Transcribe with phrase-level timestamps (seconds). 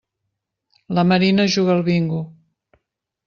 [0.99, 2.21] La Marina juga al bingo.